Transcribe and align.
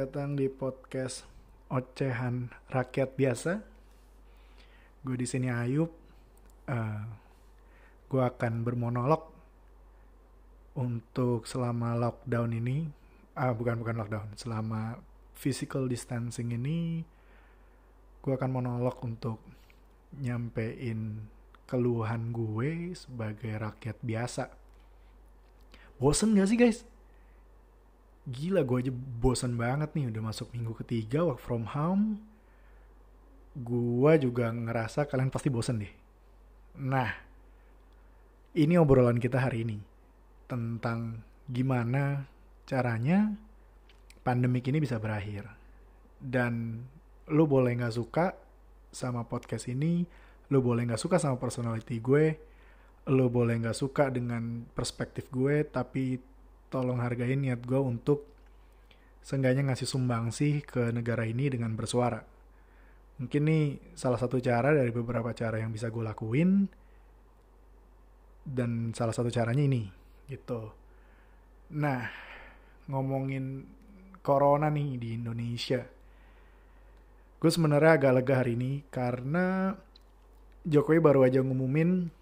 datang 0.00 0.32
di 0.32 0.48
podcast 0.48 1.28
ocehan 1.68 2.48
rakyat 2.72 3.20
biasa. 3.20 3.60
Gue 5.04 5.20
di 5.20 5.28
sini 5.28 5.52
Ayub. 5.52 5.92
Uh, 6.64 7.04
gue 8.08 8.22
akan 8.24 8.64
bermonolog 8.64 9.28
untuk 10.72 11.44
selama 11.44 12.00
lockdown 12.00 12.48
ini. 12.56 12.88
Ah, 13.36 13.52
bukan 13.52 13.76
bukan 13.84 14.00
lockdown. 14.00 14.32
Selama 14.40 14.96
physical 15.36 15.84
distancing 15.84 16.48
ini, 16.56 17.04
gue 18.24 18.32
akan 18.32 18.56
monolog 18.56 18.96
untuk 19.04 19.36
nyampein 20.16 21.28
keluhan 21.68 22.32
gue 22.32 22.96
sebagai 22.96 23.52
rakyat 23.52 24.00
biasa. 24.00 24.48
Bosen 26.00 26.32
gak 26.40 26.48
sih 26.48 26.56
guys? 26.56 26.88
Gila 28.28 28.64
gue 28.64 28.88
aja 28.88 28.92
bosan 28.92 29.56
banget 29.56 29.96
nih 29.96 30.12
udah 30.12 30.22
masuk 30.32 30.52
minggu 30.52 30.76
ketiga 30.84 31.24
work 31.24 31.40
from 31.40 31.64
home. 31.70 32.20
Gue 33.56 34.12
juga 34.20 34.52
ngerasa 34.52 35.08
kalian 35.08 35.32
pasti 35.32 35.48
bosan 35.48 35.82
deh. 35.82 35.92
Nah 36.80 37.10
ini 38.56 38.74
obrolan 38.76 39.22
kita 39.22 39.40
hari 39.40 39.64
ini 39.64 39.78
tentang 40.50 41.22
gimana 41.46 42.26
caranya 42.66 43.32
pandemik 44.22 44.68
ini 44.68 44.78
bisa 44.82 45.00
berakhir. 45.00 45.48
Dan 46.20 46.84
lo 47.30 47.46
boleh 47.46 47.72
nggak 47.78 47.94
suka 47.94 48.34
sama 48.90 49.24
podcast 49.24 49.70
ini 49.70 50.02
lo 50.50 50.58
boleh 50.58 50.82
nggak 50.90 51.00
suka 51.00 51.16
sama 51.22 51.38
personality 51.38 52.02
gue 52.02 52.34
lo 53.10 53.30
boleh 53.30 53.62
nggak 53.62 53.78
suka 53.78 54.10
dengan 54.10 54.66
perspektif 54.74 55.30
gue 55.30 55.62
tapi 55.64 56.18
tolong 56.70 57.02
hargain 57.02 57.42
niat 57.42 57.60
gue 57.66 57.76
untuk 57.76 58.24
seenggaknya 59.20 59.68
ngasih 59.68 59.90
sumbang 59.90 60.32
sih 60.32 60.64
ke 60.64 60.94
negara 60.94 61.26
ini 61.26 61.50
dengan 61.50 61.74
bersuara. 61.76 62.22
Mungkin 63.20 63.42
nih 63.44 63.64
salah 63.92 64.16
satu 64.16 64.40
cara 64.40 64.72
dari 64.72 64.88
beberapa 64.94 65.34
cara 65.36 65.60
yang 65.60 65.74
bisa 65.74 65.92
gue 65.92 66.00
lakuin 66.00 66.64
dan 68.46 68.96
salah 68.96 69.12
satu 69.12 69.28
caranya 69.28 69.60
ini 69.60 69.84
gitu. 70.30 70.72
Nah, 71.76 72.08
ngomongin 72.88 73.66
corona 74.24 74.72
nih 74.72 74.96
di 74.96 75.08
Indonesia. 75.20 75.84
Gue 77.40 77.50
sebenarnya 77.50 78.00
agak 78.00 78.12
lega 78.20 78.34
hari 78.40 78.56
ini 78.56 78.84
karena 78.88 79.76
Jokowi 80.64 81.00
baru 81.00 81.24
aja 81.24 81.40
ngumumin 81.40 82.12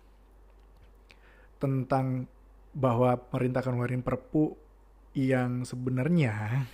tentang 1.58 2.30
bahwa 2.76 3.16
pemerintah 3.16 3.64
akan 3.64 3.72
ngeluarin 3.76 4.04
perpu 4.04 4.54
yang 5.16 5.66
sebenarnya 5.66 6.66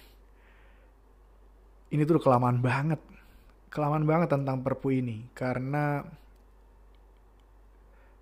ini 1.94 2.02
tuh 2.02 2.18
kelamaan 2.18 2.58
banget. 2.58 2.98
Kelamaan 3.70 4.06
banget 4.06 4.30
tentang 4.30 4.62
perpu 4.62 4.94
ini 4.94 5.26
karena 5.34 6.02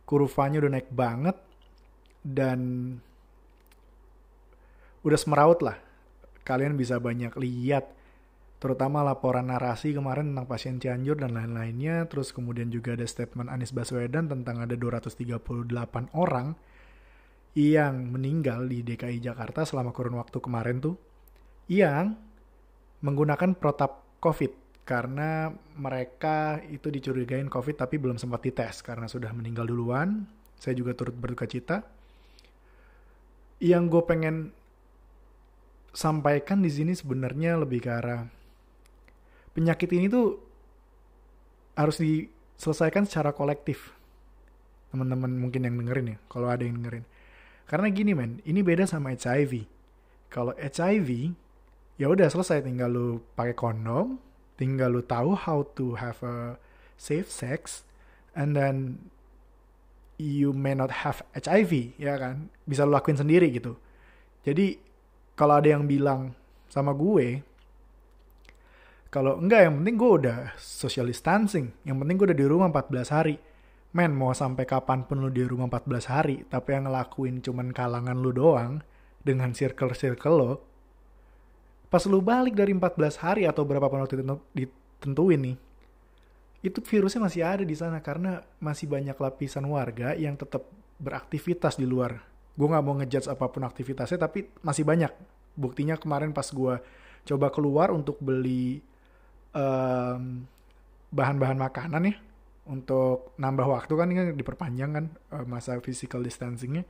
kurvanya 0.09 0.65
udah 0.65 0.73
naik 0.77 0.89
banget 0.93 1.37
dan 2.20 2.61
udah 5.05 5.19
semeraut 5.19 5.61
lah. 5.65 5.77
Kalian 6.45 6.77
bisa 6.77 7.00
banyak 7.00 7.33
lihat 7.41 7.89
terutama 8.61 9.03
laporan 9.03 9.50
narasi 9.50 9.91
kemarin 9.93 10.33
tentang 10.33 10.47
pasien 10.48 10.77
Cianjur 10.81 11.20
dan 11.20 11.37
lain-lainnya. 11.37 12.09
Terus 12.09 12.33
kemudian 12.33 12.73
juga 12.73 12.97
ada 12.97 13.05
statement 13.05 13.53
Anies 13.53 13.77
Baswedan 13.77 14.28
tentang 14.28 14.61
ada 14.61 14.73
238 14.73 15.41
orang 16.17 16.56
yang 17.53 18.08
meninggal 18.08 18.64
di 18.64 18.81
DKI 18.81 19.20
Jakarta 19.20 19.69
selama 19.69 19.92
kurun 19.92 20.17
waktu 20.17 20.41
kemarin 20.41 20.81
tuh 20.81 20.97
yang 21.69 22.17
menggunakan 23.05 23.53
protap 23.59 24.21
COVID 24.25 24.84
karena 24.88 25.53
mereka 25.77 26.59
itu 26.65 26.88
dicurigain 26.88 27.47
COVID 27.53 27.77
tapi 27.77 28.00
belum 28.00 28.16
sempat 28.16 28.41
dites 28.43 28.81
karena 28.81 29.06
sudah 29.06 29.31
meninggal 29.37 29.69
duluan. 29.69 30.25
Saya 30.56 30.78
juga 30.78 30.94
turut 30.94 31.15
berduka 31.15 31.44
cita. 31.44 31.82
Yang 33.62 33.84
gue 33.94 34.03
pengen 34.06 34.37
sampaikan 35.93 36.65
di 36.65 36.71
sini 36.72 36.97
sebenarnya 36.97 37.60
lebih 37.60 37.84
ke 37.84 37.91
arah 37.93 38.25
penyakit 39.53 39.93
ini 39.93 40.09
tuh 40.09 40.41
harus 41.77 42.00
diselesaikan 42.00 43.04
secara 43.04 43.37
kolektif. 43.37 43.93
Teman-teman 44.88 45.37
mungkin 45.37 45.69
yang 45.69 45.77
dengerin 45.78 46.16
ya, 46.16 46.19
kalau 46.27 46.48
ada 46.48 46.65
yang 46.65 46.81
dengerin 46.81 47.04
karena 47.67 47.89
gini 47.89 48.12
men, 48.12 48.43
ini 48.45 48.61
beda 48.61 48.84
sama 48.84 49.15
HIV. 49.15 49.67
Kalau 50.33 50.56
HIV, 50.56 51.33
ya 52.00 52.09
udah 52.09 52.28
selesai 52.28 52.65
tinggal 52.65 52.91
lu 52.93 53.09
pakai 53.37 53.53
kondom, 53.53 54.17
tinggal 54.56 54.93
lu 54.97 55.03
tahu 55.05 55.37
how 55.37 55.65
to 55.77 55.97
have 55.97 56.21
a 56.25 56.56
safe 56.97 57.28
sex, 57.28 57.84
and 58.33 58.56
then 58.56 58.97
you 60.17 60.55
may 60.55 60.72
not 60.72 61.05
have 61.05 61.25
HIV, 61.37 61.99
ya 61.99 62.17
kan? 62.17 62.49
Bisa 62.65 62.87
lu 62.87 62.95
lakuin 62.95 63.19
sendiri 63.19 63.51
gitu. 63.53 63.77
Jadi 64.43 64.78
kalau 65.37 65.59
ada 65.59 65.69
yang 65.69 65.84
bilang 65.84 66.34
sama 66.72 66.97
gue, 66.97 67.45
kalau 69.12 69.37
enggak 69.37 69.69
yang 69.69 69.75
penting 69.83 69.97
gue 70.01 70.11
udah 70.25 70.39
social 70.56 71.05
distancing, 71.05 71.77
yang 71.84 72.01
penting 72.01 72.17
gue 72.17 72.27
udah 72.33 72.39
di 72.39 72.47
rumah 72.49 72.72
14 72.72 73.12
hari 73.12 73.37
men 73.92 74.12
mau 74.16 74.32
sampai 74.32 74.64
kapan 74.64 75.04
pun 75.04 75.20
lu 75.20 75.28
di 75.28 75.44
rumah 75.44 75.69
14 75.69 76.12
hari 76.12 76.36
tapi 76.48 76.72
yang 76.72 76.88
ngelakuin 76.88 77.44
cuman 77.44 77.76
kalangan 77.76 78.16
lu 78.16 78.32
doang 78.32 78.80
dengan 79.20 79.53
circle-circle 79.53 80.36
lo 80.36 80.53
pas 81.92 82.03
lu 82.08 82.25
balik 82.25 82.56
dari 82.56 82.72
14 82.72 83.20
hari 83.20 83.42
atau 83.44 83.69
berapa 83.69 83.92
pun 83.92 84.00
waktu 84.00 84.25
ditentuin 84.56 85.41
nih 85.44 85.56
itu 86.62 86.78
virusnya 86.78 87.20
masih 87.26 87.42
ada 87.42 87.64
di 87.66 87.75
sana 87.75 87.98
karena 87.98 88.38
masih 88.62 88.86
banyak 88.86 89.19
lapisan 89.19 89.66
warga 89.66 90.14
yang 90.14 90.38
tetap 90.38 90.62
beraktivitas 91.03 91.74
di 91.74 91.82
luar. 91.82 92.22
Gue 92.54 92.70
nggak 92.70 92.84
mau 92.86 92.94
ngejudge 93.03 93.26
apa 93.26 93.50
pun 93.50 93.66
aktivitasnya 93.66 94.22
tapi 94.22 94.47
masih 94.62 94.86
banyak. 94.86 95.10
Buktinya 95.59 95.98
kemarin 95.98 96.30
pas 96.30 96.47
gue 96.47 96.78
coba 97.26 97.50
keluar 97.50 97.91
untuk 97.91 98.22
beli 98.22 98.78
bahan 99.53 100.47
bahan-bahan 101.12 101.59
makanan 101.60 102.09
ya 102.09 102.16
untuk 102.62 103.34
nambah 103.43 103.67
waktu 103.67 103.93
kan 103.99 104.06
ini 104.11 104.23
diperpanjang 104.39 104.91
kan 104.95 105.05
uh, 105.34 105.45
masa 105.47 105.78
physical 105.83 106.23
distancingnya. 106.23 106.87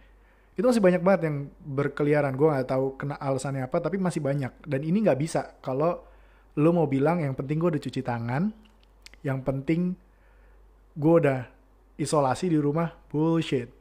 Itu 0.53 0.69
masih 0.69 0.85
banyak 0.85 1.01
banget 1.01 1.21
yang 1.33 1.37
berkeliaran. 1.65 2.37
Gue 2.37 2.53
nggak 2.53 2.69
tahu 2.69 3.01
kena 3.01 3.17
alasannya 3.17 3.65
apa 3.65 3.81
tapi 3.81 3.97
masih 3.97 4.21
banyak. 4.21 4.53
Dan 4.69 4.85
ini 4.85 5.01
nggak 5.01 5.21
bisa. 5.21 5.57
Kalau 5.65 6.05
lo 6.61 6.71
mau 6.77 6.85
bilang 6.85 7.25
yang 7.25 7.33
penting 7.33 7.57
gue 7.57 7.77
udah 7.77 7.83
cuci 7.83 8.03
tangan 8.05 8.53
yang 9.25 9.41
penting 9.41 9.97
gue 10.93 11.15
udah 11.25 11.49
isolasi 11.97 12.53
di 12.53 12.59
rumah 12.61 12.93
bullshit. 13.09 13.73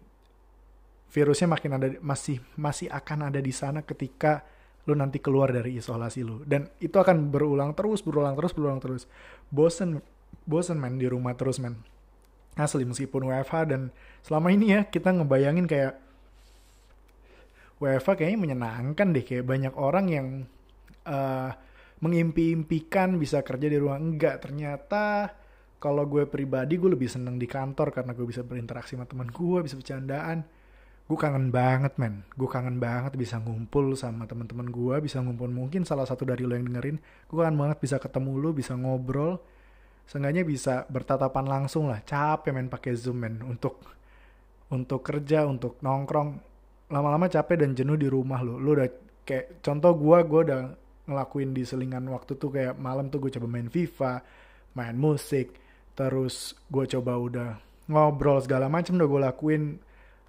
Virusnya 1.12 1.52
makin 1.52 1.72
ada 1.76 1.88
masih 2.00 2.40
masih 2.56 2.88
akan 2.88 3.28
ada 3.28 3.44
di 3.44 3.52
sana 3.52 3.84
ketika 3.84 4.48
lo 4.88 4.96
nanti 4.96 5.20
keluar 5.20 5.52
dari 5.52 5.78
isolasi 5.78 6.26
lo 6.26 6.42
dan 6.42 6.66
itu 6.82 6.96
akan 6.98 7.30
berulang 7.30 7.76
terus 7.78 8.00
berulang 8.00 8.32
terus 8.40 8.56
berulang 8.56 8.80
terus. 8.80 9.12
Bosen 9.52 10.00
bosen 10.46 10.78
main 10.78 10.98
di 10.98 11.08
rumah 11.08 11.38
terus 11.38 11.62
men. 11.62 11.78
Asli 12.60 12.84
meskipun 12.84 13.32
WFH 13.32 13.56
dan 13.72 13.82
selama 14.26 14.52
ini 14.52 14.76
ya 14.76 14.82
kita 14.84 15.16
ngebayangin 15.16 15.66
kayak 15.72 15.96
WFH 17.82 18.20
kayaknya 18.20 18.40
menyenangkan 18.40 19.08
deh. 19.16 19.24
Kayak 19.26 19.46
banyak 19.48 19.74
orang 19.74 20.06
yang 20.12 20.28
uh, 21.08 21.50
mengimpi-impikan 22.04 23.18
bisa 23.18 23.42
kerja 23.42 23.68
di 23.72 23.78
rumah. 23.80 23.98
Enggak 23.98 24.46
ternyata 24.46 25.34
kalau 25.82 26.06
gue 26.06 26.30
pribadi 26.30 26.78
gue 26.78 26.94
lebih 26.94 27.10
seneng 27.10 27.42
di 27.42 27.50
kantor 27.50 27.90
karena 27.90 28.14
gue 28.14 28.26
bisa 28.30 28.46
berinteraksi 28.46 28.94
sama 28.94 29.10
teman 29.10 29.32
gue 29.34 29.60
bisa 29.66 29.74
bercandaan. 29.80 30.46
Gue 31.10 31.18
kangen 31.18 31.50
banget 31.50 31.98
men. 31.98 32.22
Gue 32.38 32.46
kangen 32.46 32.78
banget 32.78 33.18
bisa 33.18 33.42
ngumpul 33.42 33.98
sama 33.98 34.30
teman-teman 34.30 34.70
gue 34.70 34.96
bisa 35.02 35.18
ngumpul 35.24 35.50
mungkin 35.50 35.82
salah 35.88 36.06
satu 36.06 36.28
dari 36.28 36.46
lo 36.46 36.54
yang 36.54 36.70
dengerin. 36.70 37.02
Gue 37.32 37.38
kangen 37.42 37.58
banget 37.58 37.82
bisa 37.82 37.98
ketemu 37.98 38.38
lo 38.38 38.50
bisa 38.54 38.78
ngobrol 38.78 39.42
seenggaknya 40.08 40.44
bisa 40.46 40.86
bertatapan 40.88 41.46
langsung 41.48 41.90
lah. 41.90 42.02
Capek 42.04 42.52
main 42.54 42.70
pakai 42.72 42.94
zoom 42.96 43.22
men. 43.22 43.42
Untuk 43.44 43.82
untuk 44.72 45.04
kerja 45.04 45.46
untuk 45.46 45.82
nongkrong. 45.84 46.40
Lama-lama 46.92 47.32
capek 47.32 47.64
dan 47.64 47.72
jenuh 47.76 47.96
di 47.96 48.08
rumah 48.12 48.44
lo 48.44 48.60
lo 48.60 48.76
udah 48.76 48.90
kayak 49.24 49.64
contoh 49.64 49.96
gue 49.96 50.18
gue 50.28 50.42
udah 50.52 50.64
ngelakuin 51.08 51.56
di 51.56 51.64
selingan 51.64 52.04
waktu 52.12 52.36
tuh 52.36 52.52
kayak 52.52 52.76
malam 52.76 53.08
tuh 53.08 53.24
gue 53.24 53.32
coba 53.32 53.48
main 53.48 53.72
FIFA 53.72 54.14
main 54.76 54.96
musik 54.96 55.56
terus 55.96 56.56
gue 56.72 56.86
coba 56.88 57.16
udah 57.20 57.50
ngobrol 57.92 58.40
segala 58.40 58.72
macam 58.72 58.96
udah 58.96 59.10
gue 59.10 59.22
lakuin. 59.22 59.64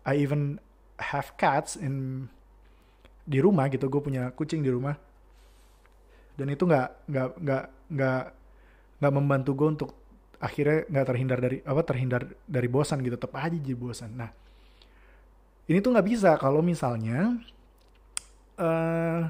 I 0.03 0.19
even 0.19 0.59
have 0.99 1.39
cats 1.39 1.79
in 1.79 2.27
di 3.23 3.39
rumah 3.39 3.71
gitu. 3.71 3.87
Gue 3.87 4.03
punya 4.03 4.35
kucing 4.35 4.67
di 4.67 4.71
rumah. 4.75 4.99
Dan 6.35 6.51
itu 6.51 6.67
nggak 6.67 7.07
nggak 7.07 7.29
nggak 7.39 7.65
nggak 7.93 8.23
nggak 9.03 9.13
membantu 9.13 9.51
gue 9.59 9.69
untuk 9.75 9.91
akhirnya 10.39 10.87
nggak 10.87 11.07
terhindar 11.11 11.39
dari 11.43 11.59
apa 11.67 11.83
terhindar 11.83 12.23
dari 12.47 12.69
bosan 12.71 13.03
gitu 13.03 13.19
tetap 13.19 13.35
aja 13.35 13.59
jadi 13.59 13.75
bosan 13.75 14.15
nah 14.15 14.31
ini 15.67 15.79
tuh 15.79 15.91
nggak 15.95 16.07
bisa 16.07 16.31
kalau 16.39 16.63
misalnya 16.63 17.39
uh, 18.59 19.23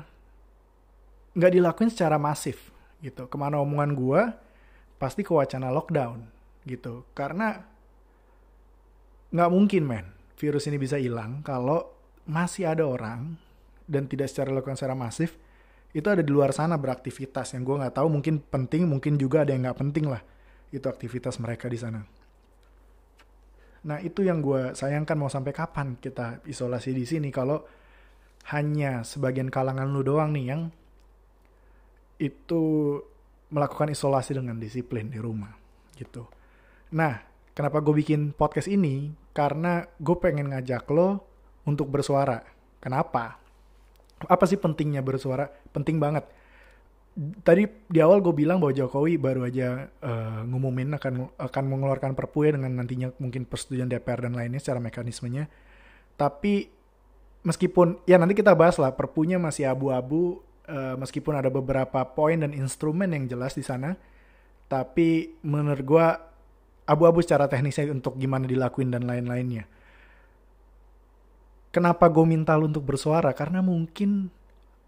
nggak 1.37 1.53
dilakuin 1.53 1.91
secara 1.93 2.17
masif 2.17 2.73
gitu. 3.05 3.29
Ke 3.29 3.37
mana 3.37 3.61
omongan 3.61 3.93
gue 3.93 4.23
pasti 4.97 5.21
ke 5.27 5.33
wacana 5.33 5.69
lockdown 5.69 6.25
gitu. 6.65 7.05
Karena 7.13 7.61
nggak 9.33 9.51
mungkin 9.53 9.83
men 9.89 10.07
virus 10.37 10.69
ini 10.69 10.77
bisa 10.77 11.01
hilang 11.01 11.41
kalau 11.41 11.89
masih 12.29 12.69
ada 12.69 12.85
orang 12.85 13.39
dan 13.89 14.05
tidak 14.11 14.29
secara 14.29 14.53
lakukan 14.53 14.77
secara 14.77 14.97
masif 14.97 15.39
itu 15.93 16.09
ada 16.09 16.25
di 16.25 16.33
luar 16.33 16.56
sana 16.56 16.81
beraktivitas 16.81 17.53
yang 17.53 17.69
gue 17.69 17.77
nggak 17.85 18.00
tahu 18.00 18.09
mungkin 18.09 18.41
penting 18.41 18.89
mungkin 18.89 19.21
juga 19.21 19.44
ada 19.44 19.53
yang 19.53 19.69
nggak 19.69 19.79
penting 19.79 20.09
lah 20.09 20.25
itu 20.73 20.89
aktivitas 20.89 21.37
mereka 21.37 21.69
di 21.69 21.77
sana. 21.77 22.00
Nah 23.83 23.99
itu 24.00 24.25
yang 24.25 24.41
gue 24.41 24.73
sayangkan 24.73 25.17
mau 25.21 25.29
sampai 25.29 25.53
kapan 25.53 26.00
kita 26.00 26.41
isolasi 26.49 26.97
di 26.97 27.05
sini 27.05 27.29
kalau 27.29 27.61
hanya 28.56 29.05
sebagian 29.05 29.53
kalangan 29.53 29.87
lu 29.93 30.00
doang 30.00 30.33
nih 30.33 30.47
yang 30.49 30.62
itu 32.17 32.62
melakukan 33.53 33.93
isolasi 33.93 34.33
dengan 34.33 34.56
disiplin 34.56 35.12
di 35.12 35.21
rumah 35.21 35.53
gitu. 35.99 36.25
Nah 36.97 37.21
kenapa 37.53 37.85
gue 37.85 37.93
bikin 38.00 38.33
podcast 38.33 38.73
ini? 38.73 39.12
Karena 39.37 39.85
gue 39.85 40.17
pengen 40.17 40.56
ngajak 40.56 40.89
lo 40.89 41.21
untuk 41.69 41.93
bersuara. 41.93 42.41
Kenapa? 42.81 43.42
Apa 44.29 44.45
sih 44.47 44.59
pentingnya 44.59 45.01
bersuara? 45.01 45.51
Penting 45.73 45.99
banget 45.99 46.27
tadi 47.45 47.69
di 47.69 48.01
awal 48.01 48.25
gue 48.25 48.33
bilang 48.33 48.57
bahwa 48.57 48.73
Jokowi 48.73 49.21
baru 49.21 49.45
aja 49.45 49.93
uh, 50.01 50.41
ngumumin 50.49 50.97
akan 50.97 51.29
akan 51.37 51.65
mengeluarkan 51.69 52.17
perpu 52.17 52.49
ya 52.49 52.57
dengan 52.57 52.81
nantinya 52.81 53.13
mungkin 53.21 53.45
persetujuan 53.45 53.89
DPR 53.93 54.25
dan 54.25 54.33
lainnya 54.33 54.61
secara 54.61 54.81
mekanismenya. 54.81 55.45
Tapi 56.17 56.73
meskipun 57.45 58.01
ya 58.09 58.17
nanti 58.17 58.33
kita 58.33 58.57
bahas 58.57 58.81
lah 58.81 58.97
perpunya 58.97 59.37
masih 59.37 59.69
abu-abu 59.69 60.41
uh, 60.69 60.97
meskipun 60.97 61.37
ada 61.37 61.53
beberapa 61.53 62.01
poin 62.09 62.41
dan 62.41 62.57
instrumen 62.57 63.13
yang 63.13 63.29
jelas 63.29 63.53
di 63.53 63.65
sana. 63.65 63.93
Tapi 64.73 65.37
menurut 65.45 65.85
gue 65.85 66.07
abu-abu 66.89 67.21
secara 67.21 67.45
teknisnya 67.45 67.93
untuk 67.93 68.17
gimana 68.17 68.49
dilakuin 68.49 68.89
dan 68.89 69.05
lain-lainnya. 69.05 69.69
Kenapa 71.73 72.05
gue 72.13 72.25
minta 72.29 72.53
lu 72.53 72.69
untuk 72.69 72.85
bersuara? 72.85 73.33
Karena 73.33 73.65
mungkin 73.65 74.29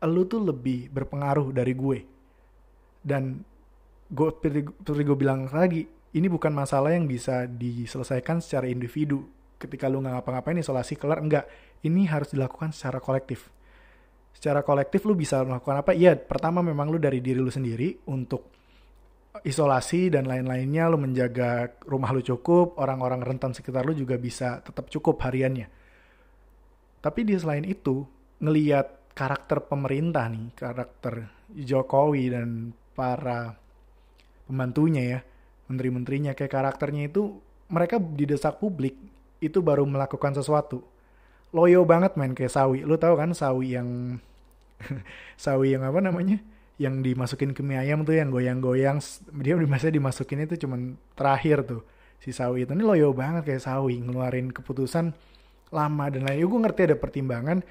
lu 0.05 0.23
tuh 0.29 0.45
lebih 0.45 0.93
berpengaruh 0.93 1.49
dari 1.49 1.73
gue. 1.73 1.99
Dan 3.01 3.41
gue 4.13 4.29
seperti 4.85 5.03
gue 5.09 5.17
bilang 5.17 5.49
lagi 5.49 5.89
ini 6.13 6.29
bukan 6.29 6.53
masalah 6.53 6.93
yang 6.93 7.09
bisa 7.09 7.49
diselesaikan 7.49 8.45
secara 8.45 8.69
individu. 8.69 9.25
Ketika 9.57 9.89
lu 9.89 10.05
nggak 10.05 10.21
ngapa-ngapain 10.21 10.61
isolasi 10.61 11.01
kelar 11.01 11.25
enggak. 11.25 11.49
Ini 11.81 12.05
harus 12.05 12.37
dilakukan 12.37 12.77
secara 12.77 13.01
kolektif. 13.01 13.49
Secara 14.37 14.61
kolektif 14.61 15.09
lu 15.09 15.17
bisa 15.17 15.41
melakukan 15.41 15.81
apa? 15.81 15.97
Iya 15.97 16.21
pertama 16.21 16.61
memang 16.61 16.93
lu 16.93 17.01
dari 17.01 17.25
diri 17.25 17.41
lu 17.41 17.49
sendiri 17.49 17.97
untuk 18.13 18.45
isolasi 19.41 20.13
dan 20.13 20.29
lain-lainnya 20.29 20.85
lu 20.93 21.01
menjaga 21.01 21.81
rumah 21.89 22.13
lu 22.13 22.21
cukup 22.21 22.77
orang-orang 22.77 23.25
rentan 23.25 23.57
sekitar 23.57 23.83
lu 23.83 23.97
juga 23.97 24.15
bisa 24.15 24.63
tetap 24.63 24.87
cukup 24.87 25.19
hariannya 25.27 25.67
tapi 27.05 27.29
di 27.29 27.37
selain 27.37 27.69
itu 27.69 28.09
ngeliat 28.41 29.12
karakter 29.12 29.61
pemerintah 29.69 30.25
nih 30.33 30.56
karakter 30.56 31.29
Jokowi 31.53 32.33
dan 32.33 32.73
para 32.97 33.61
pembantunya 34.49 35.03
ya, 35.05 35.21
menteri-menterinya 35.69 36.33
kayak 36.33 36.53
karakternya 36.53 37.12
itu 37.12 37.37
mereka 37.69 38.01
didesak 38.01 38.56
publik 38.56 38.97
itu 39.45 39.61
baru 39.61 39.85
melakukan 39.85 40.33
sesuatu. 40.33 40.81
Loyo 41.53 41.85
banget 41.85 42.17
main 42.17 42.33
kayak 42.33 42.51
sawi. 42.51 42.83
Lu 42.83 42.97
tahu 42.97 43.15
kan 43.15 43.37
sawi 43.37 43.77
yang 43.77 44.19
sawi 45.45 45.77
yang 45.77 45.85
apa 45.85 46.01
namanya? 46.01 46.41
Yang 46.81 47.15
dimasukin 47.15 47.55
ke 47.55 47.62
mie 47.62 47.79
ayam 47.79 48.03
tuh 48.03 48.19
yang 48.19 48.35
goyang-goyang. 48.35 48.99
Dia 49.39 49.55
biasanya 49.55 49.95
dimasukin 49.95 50.43
itu 50.49 50.67
cuman 50.67 50.99
terakhir 51.15 51.62
tuh 51.69 51.87
si 52.19 52.35
sawi 52.35 52.67
itu. 52.67 52.75
Ini 52.75 52.83
loyo 52.83 53.15
banget 53.15 53.47
kayak 53.47 53.62
sawi 53.62 54.03
ngeluarin 54.03 54.51
keputusan 54.51 55.15
lama 55.71 56.05
dan 56.13 56.27
lain. 56.27 56.41
Ya 56.41 56.47
gue 56.47 56.61
ngerti 56.61 56.81
ada 56.93 56.97
pertimbangan, 56.99 57.63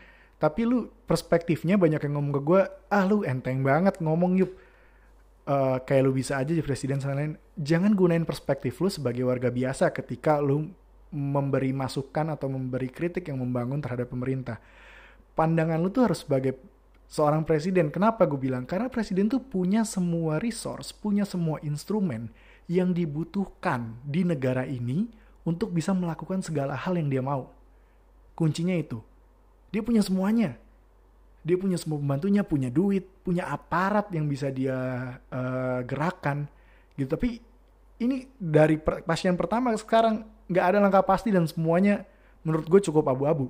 tapi 0.41 0.65
lu 0.65 0.89
perspektifnya 1.05 1.75
banyak 1.77 2.01
yang 2.03 2.13
ngomong 2.19 2.33
ke 2.37 2.41
gue, 2.41 2.61
ah 2.89 3.03
lu 3.05 3.21
enteng 3.27 3.61
banget 3.61 3.99
ngomong 4.01 4.39
yuk 4.39 4.51
uh, 5.47 5.79
kayak 5.83 6.03
lu 6.03 6.11
bisa 6.15 6.39
aja 6.39 6.51
jadi 6.51 6.63
presiden 6.63 6.99
lain 6.99 7.35
jangan 7.59 7.91
gunain 7.95 8.23
perspektif 8.23 8.79
lu 8.79 8.89
sebagai 8.91 9.23
warga 9.27 9.51
biasa 9.51 9.91
ketika 9.91 10.39
lu 10.39 10.71
memberi 11.13 11.69
masukan 11.69 12.33
atau 12.33 12.49
memberi 12.49 12.89
kritik 12.89 13.29
yang 13.29 13.37
membangun 13.37 13.77
terhadap 13.77 14.09
pemerintah. 14.09 14.57
Pandangan 15.37 15.77
lu 15.77 15.93
tuh 15.93 16.09
harus 16.09 16.25
sebagai 16.25 16.57
seorang 17.05 17.45
presiden. 17.45 17.93
Kenapa 17.93 18.25
gue 18.25 18.41
bilang? 18.41 18.65
Karena 18.65 18.89
presiden 18.89 19.29
tuh 19.29 19.37
punya 19.37 19.85
semua 19.85 20.41
resource 20.41 20.89
punya 20.89 21.21
semua 21.21 21.61
instrumen 21.61 22.33
yang 22.65 22.95
dibutuhkan 22.95 23.93
di 24.01 24.25
negara 24.25 24.65
ini 24.65 25.05
untuk 25.45 25.69
bisa 25.69 25.93
melakukan 25.93 26.41
segala 26.41 26.73
hal 26.73 26.97
yang 26.97 27.11
dia 27.13 27.21
mau 27.21 27.62
kuncinya 28.43 28.75
itu. 28.75 28.99
Dia 29.71 29.79
punya 29.79 30.03
semuanya. 30.03 30.59
Dia 31.47 31.55
punya 31.55 31.79
semua 31.79 31.99
pembantunya 31.99 32.43
punya 32.43 32.67
duit 32.67 33.07
punya 33.23 33.47
aparat 33.47 34.11
yang 34.11 34.27
bisa 34.27 34.51
dia 34.51 34.75
uh, 35.31 35.79
gerakan 35.87 36.47
gitu. 36.99 37.07
Tapi 37.15 37.39
ini 38.03 38.27
dari 38.35 38.75
pasien 38.79 39.39
pertama 39.39 39.71
sekarang 39.79 40.27
nggak 40.51 40.65
ada 40.67 40.77
langkah 40.83 41.03
pasti 41.07 41.31
dan 41.31 41.47
semuanya 41.47 42.03
menurut 42.43 42.67
gue 42.67 42.83
cukup 42.83 43.07
abu-abu. 43.11 43.47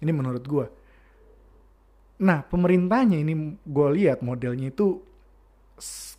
Ini 0.00 0.12
menurut 0.12 0.44
gue 0.44 0.66
nah 2.20 2.44
pemerintahnya 2.44 3.16
ini 3.16 3.56
gue 3.64 3.88
lihat 3.96 4.20
modelnya 4.20 4.68
itu 4.68 5.00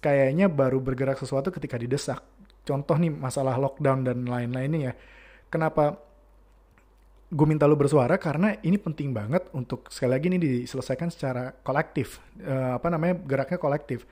kayaknya 0.01 0.49
baru 0.49 0.81
bergerak 0.81 1.21
sesuatu 1.21 1.53
ketika 1.53 1.77
didesak. 1.77 2.25
Contoh 2.65 2.97
nih 2.97 3.13
masalah 3.13 3.61
lockdown 3.61 4.01
dan 4.01 4.25
lain-lainnya 4.25 4.79
ya. 4.89 4.93
Kenapa 5.53 6.01
gue 7.31 7.47
minta 7.47 7.63
lo 7.63 7.79
bersuara 7.79 8.19
karena 8.19 8.59
ini 8.59 8.75
penting 8.75 9.15
banget 9.15 9.47
untuk 9.55 9.87
sekali 9.87 10.11
lagi 10.11 10.27
ini 10.27 10.37
diselesaikan 10.37 11.07
secara 11.07 11.55
kolektif. 11.63 12.19
Uh, 12.43 12.75
apa 12.75 12.91
namanya 12.91 13.15
geraknya 13.23 13.55
kolektif. 13.55 14.03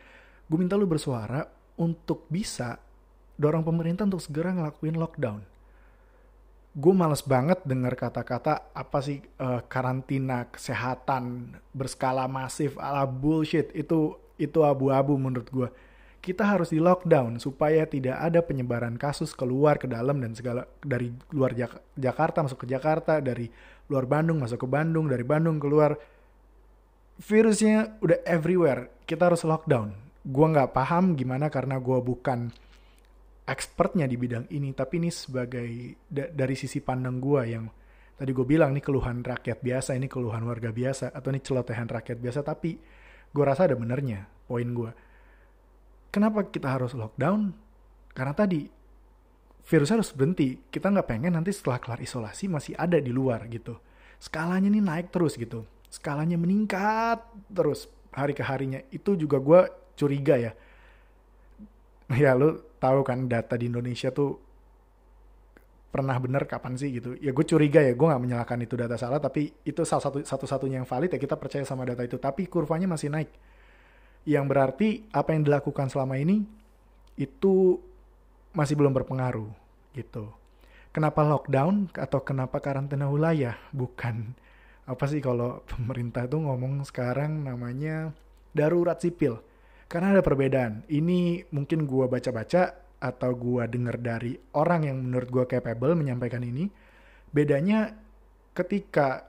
Gue 0.48 0.56
minta 0.56 0.80
lo 0.80 0.88
bersuara 0.88 1.44
untuk 1.76 2.24
bisa 2.32 2.80
dorong 3.36 3.68
pemerintah 3.68 4.08
untuk 4.08 4.24
segera 4.24 4.56
ngelakuin 4.56 4.96
lockdown. 4.96 5.44
Gue 6.80 6.94
males 6.96 7.20
banget 7.20 7.60
dengar 7.68 8.00
kata-kata 8.00 8.72
apa 8.72 9.00
sih 9.04 9.20
uh, 9.44 9.68
karantina 9.68 10.48
kesehatan 10.48 11.56
berskala 11.76 12.24
masif 12.32 12.80
ala 12.80 13.04
bullshit. 13.04 13.68
Itu 13.76 14.16
itu 14.40 14.64
abu-abu 14.64 15.20
menurut 15.20 15.48
gue 15.52 15.68
kita 16.20 16.44
harus 16.44 16.76
di 16.76 16.84
lockdown 16.84 17.40
supaya 17.40 17.88
tidak 17.88 18.20
ada 18.20 18.44
penyebaran 18.44 19.00
kasus 19.00 19.32
keluar 19.32 19.80
ke 19.80 19.88
dalam 19.88 20.20
dan 20.20 20.36
segala 20.36 20.68
dari 20.84 21.16
luar 21.32 21.56
Jak 21.56 21.96
Jakarta 21.96 22.44
masuk 22.44 22.68
ke 22.68 22.68
Jakarta, 22.68 23.24
dari 23.24 23.48
luar 23.88 24.04
Bandung 24.04 24.44
masuk 24.44 24.64
ke 24.64 24.68
Bandung, 24.68 25.08
dari 25.08 25.24
Bandung 25.24 25.58
keluar. 25.58 25.96
Virusnya 27.20 28.00
udah 28.00 28.24
everywhere. 28.24 28.92
Kita 29.04 29.28
harus 29.32 29.44
lockdown. 29.44 29.92
Gua 30.24 30.48
nggak 30.52 30.72
paham 30.76 31.16
gimana 31.16 31.48
karena 31.48 31.80
gua 31.80 32.04
bukan 32.04 32.52
expertnya 33.48 34.06
di 34.06 34.16
bidang 34.20 34.46
ini, 34.52 34.76
tapi 34.76 35.02
ini 35.02 35.10
sebagai 35.10 35.98
da 36.06 36.28
dari 36.30 36.56
sisi 36.56 36.84
pandang 36.84 37.18
gua 37.18 37.48
yang 37.48 37.66
tadi 38.20 38.36
gue 38.36 38.44
bilang 38.44 38.76
nih 38.76 38.84
keluhan 38.84 39.24
rakyat 39.24 39.64
biasa, 39.64 39.96
ini 39.96 40.12
keluhan 40.12 40.44
warga 40.44 40.76
biasa 40.76 41.16
atau 41.16 41.32
ini 41.32 41.40
celotehan 41.40 41.88
rakyat 41.88 42.20
biasa, 42.20 42.44
tapi 42.44 42.76
gue 43.32 43.44
rasa 43.48 43.72
ada 43.72 43.80
benernya 43.80 44.28
poin 44.44 44.68
gue 44.68 44.92
Kenapa 46.10 46.42
kita 46.50 46.74
harus 46.74 46.98
lockdown? 46.98 47.54
Karena 48.18 48.34
tadi 48.34 48.66
virusnya 49.70 50.02
harus 50.02 50.10
berhenti. 50.14 50.58
Kita 50.70 50.90
nggak 50.90 51.08
pengen 51.08 51.38
nanti 51.38 51.54
setelah 51.54 51.78
kelar 51.78 52.02
isolasi 52.02 52.50
masih 52.50 52.74
ada 52.74 52.98
di 52.98 53.14
luar 53.14 53.46
gitu. 53.46 53.78
Skalanya 54.18 54.68
nih 54.74 54.82
naik 54.82 55.14
terus 55.14 55.38
gitu. 55.38 55.70
Skalanya 55.94 56.36
meningkat 56.36 57.22
terus 57.54 57.86
hari 58.10 58.34
ke 58.34 58.42
harinya. 58.42 58.82
Itu 58.90 59.14
juga 59.14 59.38
gue 59.38 59.62
curiga 59.96 60.36
ya. 60.38 60.54
Ya 62.10 62.34
lu 62.34 62.58
tahu 62.82 63.06
kan 63.06 63.30
data 63.30 63.54
di 63.54 63.70
Indonesia 63.70 64.10
tuh 64.10 64.42
pernah 65.94 66.18
bener 66.18 66.50
kapan 66.50 66.74
sih 66.74 66.90
gitu. 66.98 67.14
Ya 67.22 67.30
gue 67.30 67.46
curiga 67.46 67.86
ya, 67.86 67.94
gue 67.94 68.02
nggak 68.02 68.22
menyalahkan 68.22 68.58
itu 68.66 68.74
data 68.74 68.98
salah, 68.98 69.22
tapi 69.22 69.54
itu 69.62 69.86
salah 69.86 70.02
satu 70.02 70.18
satu-satunya 70.26 70.82
yang 70.82 70.90
valid 70.90 71.14
ya 71.14 71.22
kita 71.22 71.38
percaya 71.38 71.62
sama 71.70 71.86
data 71.86 72.02
itu. 72.02 72.18
Tapi 72.18 72.50
kurvanya 72.50 72.90
masih 72.90 73.14
naik 73.14 73.30
yang 74.30 74.46
berarti 74.46 75.10
apa 75.10 75.34
yang 75.34 75.42
dilakukan 75.42 75.90
selama 75.90 76.22
ini 76.22 76.46
itu 77.18 77.82
masih 78.54 78.78
belum 78.78 78.94
berpengaruh 78.94 79.50
gitu. 79.98 80.30
Kenapa 80.94 81.26
lockdown 81.26 81.90
atau 81.98 82.22
kenapa 82.22 82.62
karantina 82.62 83.10
wilayah? 83.10 83.58
Bukan 83.74 84.38
apa 84.86 85.06
sih 85.10 85.18
kalau 85.18 85.62
pemerintah 85.74 86.30
itu 86.30 86.38
ngomong 86.38 86.86
sekarang 86.86 87.42
namanya 87.42 88.14
darurat 88.54 89.02
sipil. 89.02 89.42
Karena 89.90 90.14
ada 90.14 90.22
perbedaan. 90.22 90.86
Ini 90.86 91.50
mungkin 91.50 91.90
gua 91.90 92.06
baca-baca 92.06 92.78
atau 93.02 93.32
gua 93.34 93.66
dengar 93.66 93.98
dari 93.98 94.38
orang 94.54 94.86
yang 94.86 95.02
menurut 95.02 95.30
gua 95.34 95.46
capable 95.50 95.98
menyampaikan 95.98 96.46
ini. 96.46 96.70
Bedanya 97.34 97.98
ketika 98.54 99.29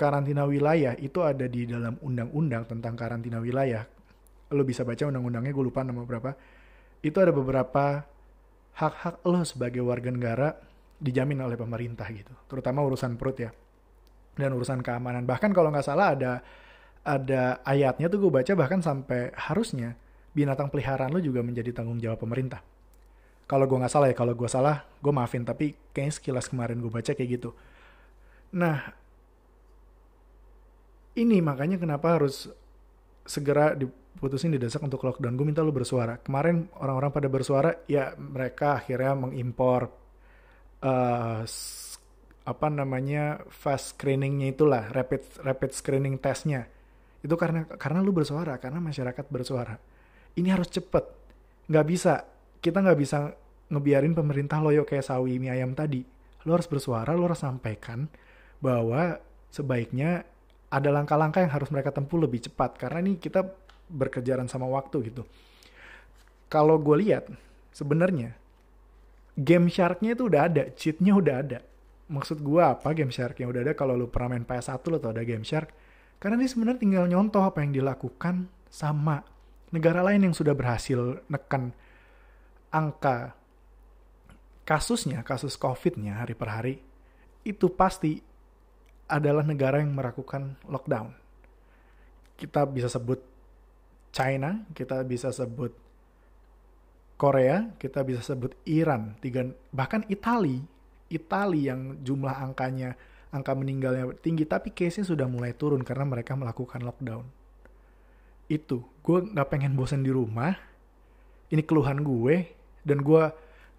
karantina 0.00 0.48
wilayah 0.48 0.96
itu 0.96 1.20
ada 1.20 1.44
di 1.44 1.68
dalam 1.68 2.00
undang-undang 2.00 2.64
tentang 2.64 2.96
karantina 2.96 3.36
wilayah. 3.36 3.84
Lo 4.56 4.64
bisa 4.64 4.80
baca 4.88 5.04
undang-undangnya 5.04 5.52
gue 5.52 5.64
lupa 5.68 5.84
nama 5.84 6.00
berapa. 6.00 6.32
Itu 7.04 7.20
ada 7.20 7.36
beberapa 7.36 8.00
hak-hak 8.80 9.20
lo 9.28 9.44
sebagai 9.44 9.84
warga 9.84 10.08
negara 10.08 10.56
dijamin 11.00 11.40
oleh 11.44 11.56
pemerintah 11.56 12.04
gitu 12.12 12.32
terutama 12.44 12.84
urusan 12.84 13.16
perut 13.16 13.36
ya 13.40 13.50
dan 14.36 14.56
urusan 14.56 14.80
keamanan. 14.80 15.28
Bahkan 15.28 15.50
kalau 15.52 15.68
nggak 15.72 15.84
salah 15.84 16.16
ada 16.16 16.32
ada 17.00 17.60
ayatnya 17.64 18.12
tuh 18.12 18.28
gue 18.28 18.30
baca 18.32 18.52
bahkan 18.56 18.80
sampai 18.84 19.32
harusnya 19.36 19.96
binatang 20.36 20.68
peliharaan 20.68 21.10
lo 21.10 21.20
juga 21.20 21.40
menjadi 21.44 21.72
tanggung 21.76 21.98
jawab 22.00 22.20
pemerintah. 22.20 22.64
Kalau 23.48 23.66
gue 23.66 23.78
nggak 23.80 23.92
salah 23.92 24.08
ya 24.08 24.16
kalau 24.16 24.32
gue 24.36 24.48
salah 24.48 24.86
gue 25.00 25.12
maafin 25.12 25.42
tapi 25.42 25.74
kayaknya 25.90 26.14
sekilas 26.14 26.46
kemarin 26.48 26.78
gue 26.78 26.92
baca 26.92 27.12
kayak 27.12 27.30
gitu. 27.40 27.50
Nah 28.54 28.94
ini 31.18 31.42
makanya 31.42 31.80
kenapa 31.80 32.20
harus 32.20 32.46
segera 33.26 33.74
diputusin 33.74 34.54
didesak 34.54 34.82
untuk 34.82 35.02
lockdown. 35.06 35.34
Gue 35.34 35.46
minta 35.46 35.62
lu 35.62 35.74
bersuara. 35.74 36.18
Kemarin 36.22 36.70
orang-orang 36.78 37.10
pada 37.10 37.28
bersuara, 37.30 37.70
ya 37.90 38.14
mereka 38.18 38.82
akhirnya 38.82 39.14
mengimpor 39.14 39.90
uh, 40.82 41.42
apa 42.40 42.66
namanya 42.72 43.44
fast 43.52 43.94
screeningnya 43.94 44.50
itulah, 44.54 44.90
rapid 44.90 45.22
rapid 45.42 45.70
screening 45.70 46.18
testnya. 46.18 46.66
Itu 47.20 47.36
karena 47.36 47.66
karena 47.66 48.00
lu 48.00 48.10
bersuara, 48.10 48.56
karena 48.58 48.80
masyarakat 48.80 49.26
bersuara. 49.28 49.76
Ini 50.34 50.48
harus 50.50 50.70
cepet. 50.72 51.04
Nggak 51.70 51.86
bisa, 51.86 52.14
kita 52.58 52.82
nggak 52.82 52.98
bisa 52.98 53.30
ngebiarin 53.70 54.14
pemerintah 54.14 54.58
loyo 54.58 54.82
kayak 54.82 55.06
sawi 55.06 55.38
mie 55.38 55.54
ayam 55.54 55.74
tadi. 55.76 56.02
Lo 56.48 56.56
harus 56.56 56.66
bersuara, 56.66 57.12
lo 57.14 57.28
harus 57.28 57.38
sampaikan 57.38 58.08
bahwa 58.58 59.20
sebaiknya 59.52 60.24
ada 60.70 60.88
langkah-langkah 60.94 61.42
yang 61.42 61.52
harus 61.52 61.68
mereka 61.74 61.90
tempuh 61.90 62.16
lebih 62.22 62.46
cepat 62.46 62.78
karena 62.78 63.02
ini 63.02 63.18
kita 63.18 63.42
berkejaran 63.90 64.46
sama 64.46 64.70
waktu 64.70 65.10
gitu. 65.10 65.26
Kalau 66.46 66.78
gue 66.78 66.96
lihat 67.02 67.26
sebenarnya 67.74 68.38
game 69.34 69.66
sharknya 69.66 70.14
itu 70.14 70.30
udah 70.30 70.46
ada, 70.46 70.64
cheatnya 70.74 71.18
udah 71.18 71.36
ada. 71.42 71.58
Maksud 72.10 72.42
gue 72.42 72.62
apa 72.62 72.90
game 72.94 73.10
sharknya 73.10 73.50
udah 73.50 73.60
ada 73.66 73.72
kalau 73.74 73.98
lu 73.98 74.06
pernah 74.06 74.38
main 74.38 74.46
PS1 74.46 74.82
lo 74.90 74.98
tau 75.02 75.10
ada 75.10 75.26
game 75.26 75.46
shark. 75.46 75.70
Karena 76.22 76.38
ini 76.38 76.46
sebenarnya 76.50 76.80
tinggal 76.82 77.04
nyontoh 77.10 77.42
apa 77.42 77.62
yang 77.66 77.74
dilakukan 77.74 78.46
sama 78.70 79.22
negara 79.74 80.02
lain 80.06 80.30
yang 80.30 80.34
sudah 80.34 80.54
berhasil 80.54 81.22
nekan 81.26 81.74
angka 82.70 83.34
kasusnya, 84.62 85.26
kasus 85.26 85.58
COVID-nya 85.58 86.22
hari 86.22 86.38
per 86.38 86.48
hari, 86.50 86.74
itu 87.42 87.66
pasti 87.74 88.22
adalah 89.10 89.42
negara 89.42 89.82
yang 89.82 89.92
melakukan 89.92 90.54
lockdown. 90.70 91.10
Kita 92.38 92.64
bisa 92.64 92.86
sebut 92.86 93.20
China, 94.14 94.62
kita 94.72 95.02
bisa 95.02 95.34
sebut 95.34 95.74
Korea, 97.20 97.68
kita 97.76 98.00
bisa 98.00 98.24
sebut 98.24 98.56
Iran, 98.64 99.18
tiga 99.20 99.44
bahkan 99.74 100.06
Itali, 100.08 100.64
Itali 101.12 101.68
yang 101.68 102.00
jumlah 102.00 102.32
angkanya 102.32 102.96
angka 103.30 103.54
meninggalnya 103.54 104.10
tinggi 104.18 104.42
tapi 104.42 104.74
case-nya 104.74 105.06
sudah 105.06 105.26
mulai 105.30 105.54
turun 105.54 105.86
karena 105.86 106.02
mereka 106.06 106.34
melakukan 106.34 106.82
lockdown. 106.82 107.22
Itu, 108.50 108.82
gue 109.06 109.18
nggak 109.30 109.48
pengen 109.50 109.78
bosan 109.78 110.02
di 110.02 110.10
rumah. 110.10 110.58
Ini 111.50 111.62
keluhan 111.62 112.02
gue 112.02 112.50
dan 112.82 113.02
gue 113.02 113.22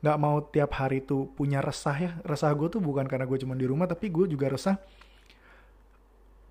nggak 0.01 0.17
mau 0.19 0.39
tiap 0.47 0.71
hari 0.79 1.03
tuh 1.03 1.27
punya 1.35 1.59
resah 1.59 1.97
ya. 1.97 2.11
Resah 2.23 2.51
gue 2.55 2.67
tuh 2.71 2.79
bukan 2.79 3.03
karena 3.07 3.27
gue 3.27 3.39
cuma 3.43 3.55
di 3.59 3.67
rumah 3.67 3.88
tapi 3.88 4.07
gue 4.07 4.31
juga 4.31 4.47
resah 4.47 4.79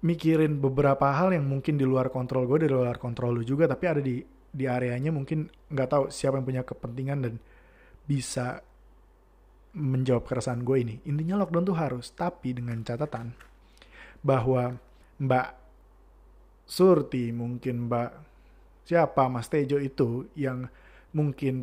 mikirin 0.00 0.57
beberapa 0.61 1.12
hal 1.12 1.37
yang 1.37 1.45
mungkin 1.45 1.76
di 1.76 1.85
luar 1.85 2.09
kontrol 2.09 2.49
gue, 2.49 2.64
di 2.64 2.71
luar 2.73 2.97
kontrol 2.97 3.37
lu 3.37 3.42
juga, 3.45 3.69
tapi 3.69 3.85
ada 3.85 4.00
di 4.00 4.21
di 4.50 4.64
areanya 4.66 5.14
mungkin 5.14 5.47
nggak 5.47 5.88
tahu 5.88 6.04
siapa 6.11 6.42
yang 6.42 6.47
punya 6.47 6.62
kepentingan 6.66 7.19
dan 7.23 7.35
bisa 8.09 8.59
menjawab 9.76 10.26
keresahan 10.26 10.66
gue 10.66 10.76
ini. 10.83 10.95
Intinya 11.07 11.45
lockdown 11.45 11.64
tuh 11.69 11.78
harus, 11.78 12.11
tapi 12.11 12.57
dengan 12.57 12.83
catatan 12.83 13.30
bahwa 14.25 14.75
Mbak 15.21 15.49
Surti, 16.66 17.30
mungkin 17.30 17.87
Mbak 17.87 18.11
siapa 18.88 19.30
Mas 19.30 19.47
Tejo 19.47 19.78
itu 19.78 20.26
yang 20.35 20.66
mungkin 21.14 21.62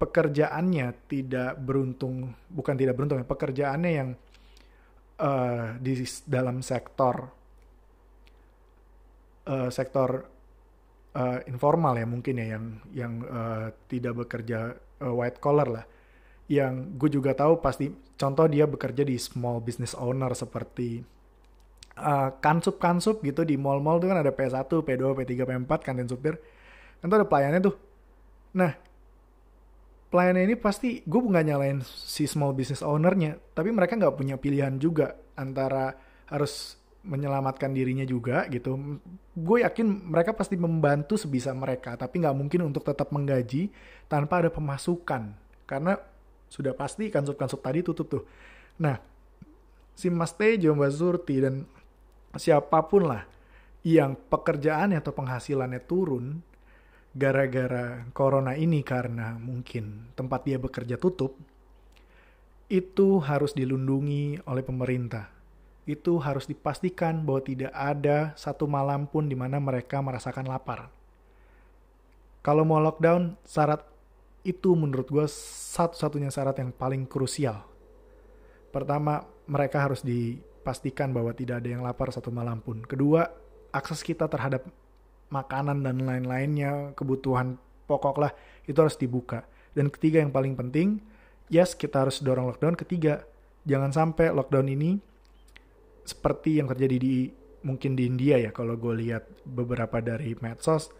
pekerjaannya 0.00 1.08
tidak 1.10 1.60
beruntung, 1.60 2.32
bukan 2.48 2.74
tidak 2.78 2.96
beruntung 2.96 3.20
ya, 3.20 3.26
pekerjaannya 3.28 3.90
yang 3.92 4.10
uh, 5.20 5.76
di 5.76 5.92
dalam 6.24 6.64
sektor 6.64 7.41
uh, 9.48 9.70
sektor 9.72 10.26
uh, 11.16 11.38
informal 11.48 11.94
ya 11.96 12.06
mungkin 12.06 12.34
ya 12.38 12.46
yang 12.56 12.64
yang 12.92 13.12
uh, 13.26 13.66
tidak 13.86 14.26
bekerja 14.26 14.76
uh, 15.02 15.14
white 15.14 15.38
collar 15.38 15.68
lah. 15.68 15.84
Yang 16.50 16.74
gue 16.98 17.10
juga 17.20 17.32
tahu 17.32 17.62
pasti 17.62 17.88
contoh 18.18 18.46
dia 18.50 18.68
bekerja 18.68 19.02
di 19.06 19.16
small 19.16 19.62
business 19.64 19.96
owner 19.96 20.34
seperti 20.36 21.00
uh, 21.96 22.34
kansup 22.42 22.76
kansup 22.76 23.24
gitu 23.24 23.46
di 23.46 23.56
mall-mall 23.56 24.02
tuh 24.02 24.12
kan 24.12 24.20
ada 24.20 24.34
P1, 24.34 24.68
P2, 24.68 25.02
P3, 25.16 25.32
P4 25.48 25.72
kantin 25.80 26.08
supir. 26.10 26.36
Kan 27.00 27.08
tuh 27.08 27.16
ada 27.22 27.26
pelayannya 27.26 27.60
tuh. 27.62 27.76
Nah 28.58 28.72
pelayannya 30.12 30.44
ini 30.44 30.56
pasti 30.60 31.00
gue 31.08 31.20
nggak 31.24 31.46
nyalain 31.48 31.80
si 31.88 32.28
small 32.28 32.52
business 32.52 32.84
ownernya 32.84 33.40
tapi 33.56 33.72
mereka 33.72 33.96
nggak 33.96 34.12
punya 34.12 34.36
pilihan 34.36 34.76
juga 34.76 35.16
antara 35.40 35.96
harus 36.28 36.76
menyelamatkan 37.02 37.74
dirinya 37.74 38.06
juga 38.06 38.46
gitu. 38.46 38.98
Gue 39.34 39.66
yakin 39.66 40.10
mereka 40.10 40.34
pasti 40.34 40.54
membantu 40.54 41.18
sebisa 41.18 41.50
mereka, 41.50 41.98
tapi 41.98 42.22
nggak 42.22 42.36
mungkin 42.38 42.70
untuk 42.70 42.86
tetap 42.86 43.10
menggaji 43.10 43.70
tanpa 44.06 44.42
ada 44.42 44.50
pemasukan. 44.54 45.34
Karena 45.66 45.98
sudah 46.46 46.76
pasti 46.78 47.10
kansup-kansup 47.10 47.60
tadi 47.64 47.82
tutup 47.82 48.06
tuh. 48.06 48.24
Nah, 48.78 48.96
si 49.98 50.08
Mas 50.08 50.32
Tejo, 50.36 50.72
Mbak 50.72 50.92
Surti, 50.94 51.36
dan 51.42 51.66
siapa 52.38 52.86
pun 52.86 53.10
lah 53.10 53.26
yang 53.82 54.14
pekerjaannya 54.14 55.02
atau 55.02 55.10
penghasilannya 55.10 55.82
turun 55.82 56.38
gara-gara 57.12 58.06
corona 58.14 58.54
ini 58.56 58.80
karena 58.80 59.36
mungkin 59.36 60.14
tempat 60.14 60.48
dia 60.48 60.56
bekerja 60.56 60.96
tutup, 60.96 61.36
itu 62.72 63.20
harus 63.20 63.52
dilindungi 63.52 64.40
oleh 64.48 64.64
pemerintah 64.64 65.41
itu 65.82 66.22
harus 66.22 66.46
dipastikan 66.46 67.26
bahwa 67.26 67.42
tidak 67.42 67.72
ada 67.74 68.30
satu 68.38 68.70
malam 68.70 69.10
pun 69.10 69.26
di 69.26 69.34
mana 69.34 69.58
mereka 69.58 69.98
merasakan 69.98 70.46
lapar. 70.46 70.86
Kalau 72.42 72.62
mau 72.62 72.78
lockdown, 72.78 73.38
syarat 73.42 73.82
itu 74.42 74.74
menurut 74.74 75.06
gue 75.10 75.26
satu-satunya 75.74 76.30
syarat 76.30 76.58
yang 76.58 76.74
paling 76.74 77.06
krusial. 77.06 77.62
Pertama, 78.74 79.26
mereka 79.46 79.82
harus 79.82 80.02
dipastikan 80.02 81.14
bahwa 81.14 81.34
tidak 81.34 81.62
ada 81.62 81.68
yang 81.70 81.82
lapar 81.82 82.10
satu 82.10 82.34
malam 82.34 82.58
pun. 82.62 82.82
Kedua, 82.82 83.26
akses 83.70 84.02
kita 84.02 84.26
terhadap 84.26 84.66
makanan 85.30 85.82
dan 85.86 86.02
lain-lainnya, 86.02 86.94
kebutuhan 86.98 87.58
pokok 87.86 88.16
lah, 88.18 88.32
itu 88.66 88.78
harus 88.78 88.98
dibuka. 88.98 89.46
Dan 89.74 89.90
ketiga 89.90 90.18
yang 90.22 90.34
paling 90.34 90.54
penting, 90.58 91.02
yes 91.46 91.74
kita 91.74 92.06
harus 92.06 92.22
dorong 92.22 92.50
lockdown. 92.50 92.74
Ketiga, 92.74 93.22
jangan 93.66 93.94
sampai 93.94 94.34
lockdown 94.34 94.66
ini 94.66 95.11
seperti 96.02 96.58
yang 96.58 96.68
terjadi 96.70 96.96
di 96.98 97.14
mungkin 97.62 97.94
di 97.94 98.10
India 98.10 98.42
ya 98.42 98.50
kalau 98.50 98.74
gue 98.74 98.94
lihat 99.06 99.22
beberapa 99.46 100.02
dari 100.02 100.34
medsos 100.42 100.90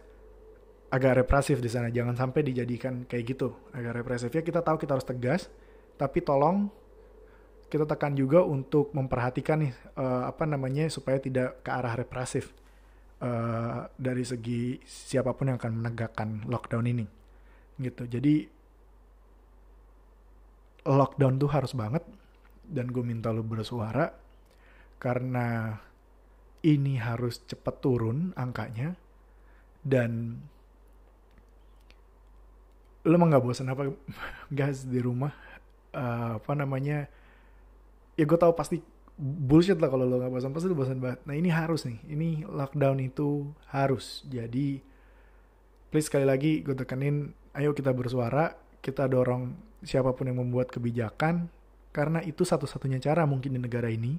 agak 0.93 1.25
represif 1.25 1.59
di 1.59 1.69
sana. 1.69 1.89
Jangan 1.89 2.15
sampai 2.15 2.45
dijadikan 2.45 3.03
kayak 3.09 3.23
gitu 3.35 3.51
agak 3.75 4.03
represif. 4.03 4.29
Ya 4.31 4.41
kita 4.45 4.63
tahu 4.63 4.79
kita 4.79 4.95
harus 4.95 5.07
tegas 5.07 5.51
tapi 5.97 6.23
tolong 6.23 6.71
kita 7.69 7.89
tekan 7.89 8.13
juga 8.13 8.45
untuk 8.45 8.93
memperhatikan 8.93 9.65
nih 9.65 9.73
uh, 9.97 10.29
apa 10.29 10.45
namanya 10.45 10.85
supaya 10.93 11.17
tidak 11.17 11.65
ke 11.65 11.69
arah 11.73 11.97
represif 11.97 12.53
uh, 13.17 13.89
dari 13.97 14.21
segi 14.21 14.77
siapa 14.85 15.33
pun 15.33 15.49
yang 15.49 15.57
akan 15.57 15.81
menegakkan 15.81 16.45
lockdown 16.45 16.85
ini 16.85 17.05
gitu. 17.81 18.05
Jadi 18.05 18.45
lockdown 20.85 21.41
tuh 21.41 21.49
harus 21.49 21.73
banget 21.73 22.05
dan 22.63 22.93
gue 22.93 23.01
minta 23.01 23.33
lo 23.33 23.41
bersuara 23.41 24.22
karena 25.03 25.75
ini 26.63 26.95
harus 26.95 27.43
cepat 27.43 27.83
turun 27.83 28.31
angkanya 28.39 28.95
dan 29.83 30.39
lo 33.03 33.11
emang 33.19 33.35
nggak 33.35 33.43
bosan 33.43 33.67
apa 33.67 33.91
guys 34.57 34.87
di 34.87 35.03
rumah? 35.03 35.35
Uh, 35.91 36.39
apa 36.39 36.55
namanya? 36.55 37.11
Ya 38.15 38.23
gue 38.23 38.39
tahu 38.39 38.55
pasti 38.55 38.79
bullshit 39.19 39.77
lah 39.77 39.91
kalau 39.91 40.07
lo 40.07 40.23
nggak 40.23 40.31
bosan 40.31 40.55
pasti 40.55 40.71
lo 40.71 40.79
bosan 40.79 41.03
banget. 41.03 41.19
Nah 41.27 41.35
ini 41.35 41.51
harus 41.51 41.83
nih. 41.83 41.99
Ini 42.07 42.47
lockdown 42.47 43.03
itu 43.03 43.51
harus. 43.75 44.23
Jadi 44.31 44.79
please 45.91 46.07
sekali 46.07 46.23
lagi 46.23 46.63
gue 46.63 46.73
tekenin 46.73 47.35
ayo 47.59 47.75
kita 47.75 47.91
bersuara 47.93 48.55
kita 48.79 49.05
dorong 49.05 49.53
siapa 49.83 50.15
pun 50.15 50.25
yang 50.31 50.41
membuat 50.41 50.73
kebijakan 50.73 51.51
karena 51.93 52.23
itu 52.25 52.41
satu-satunya 52.41 52.97
cara 52.97 53.29
mungkin 53.29 53.53
di 53.53 53.61
negara 53.61 53.91
ini 53.93 54.17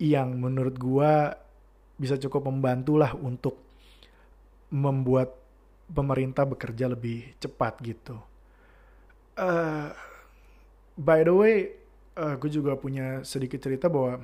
yang 0.00 0.40
menurut 0.40 0.80
gua 0.80 1.36
bisa 2.00 2.16
cukup 2.16 2.48
membantu 2.48 2.96
lah 2.96 3.12
untuk 3.12 3.60
membuat 4.72 5.36
pemerintah 5.92 6.48
bekerja 6.48 6.88
lebih 6.88 7.36
cepat 7.36 7.76
gitu. 7.84 8.16
Uh, 9.36 9.92
by 10.96 11.20
the 11.26 11.34
way, 11.34 11.56
uh, 12.16 12.38
gue 12.38 12.48
juga 12.48 12.78
punya 12.78 13.20
sedikit 13.26 13.60
cerita 13.60 13.90
bahwa 13.90 14.22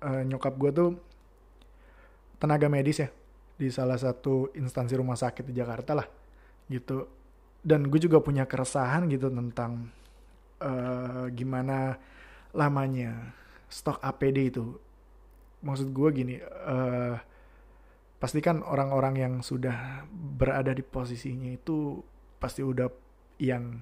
uh, 0.00 0.22
nyokap 0.24 0.54
gue 0.56 0.70
tuh 0.70 0.90
tenaga 2.40 2.72
medis 2.72 3.04
ya 3.04 3.08
di 3.60 3.68
salah 3.68 4.00
satu 4.00 4.48
instansi 4.56 4.96
rumah 4.96 5.18
sakit 5.18 5.44
di 5.44 5.52
Jakarta 5.52 5.92
lah 5.92 6.08
gitu. 6.70 7.04
Dan 7.60 7.92
gue 7.92 8.00
juga 8.00 8.24
punya 8.24 8.48
keresahan 8.48 9.04
gitu 9.12 9.28
tentang 9.28 9.92
uh, 10.64 11.28
gimana 11.28 12.00
lamanya 12.56 13.34
stok 13.68 14.00
APD 14.00 14.48
itu. 14.48 14.64
Maksud 15.60 15.92
gue 15.92 16.08
gini, 16.12 16.34
uh, 16.40 17.16
pastikan 18.20 18.60
orang-orang 18.60 19.14
yang 19.16 19.34
sudah 19.40 20.04
berada 20.12 20.76
di 20.76 20.84
posisinya 20.84 21.48
itu 21.48 22.00
pasti 22.36 22.60
udah 22.60 22.88
yang 23.40 23.80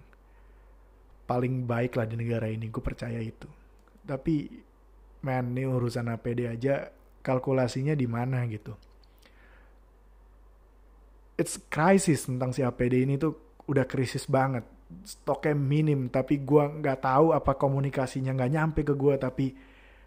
paling 1.27 1.69
baik 1.69 1.99
lah 1.99 2.07
di 2.09 2.17
negara 2.17 2.47
ini 2.47 2.71
gue 2.71 2.81
percaya 2.81 3.19
itu. 3.19 3.51
Tapi 4.07 4.49
man 5.27 5.53
ini 5.53 5.67
urusan 5.67 6.09
APD 6.09 6.49
aja 6.49 6.89
kalkulasinya 7.21 7.93
di 7.93 8.07
mana 8.07 8.47
gitu? 8.49 8.73
It's 11.39 11.59
crisis 11.71 12.27
tentang 12.27 12.55
si 12.55 12.63
APD 12.63 13.05
ini 13.05 13.21
tuh 13.21 13.61
udah 13.69 13.85
krisis 13.85 14.25
banget. 14.25 14.65
Stoknya 15.05 15.53
minim 15.53 16.09
tapi 16.09 16.41
gue 16.41 16.65
nggak 16.81 17.05
tahu 17.05 17.37
apa 17.37 17.59
komunikasinya 17.59 18.33
nggak 18.33 18.53
nyampe 18.55 18.81
ke 18.87 18.95
gue 18.97 19.15
tapi 19.21 19.47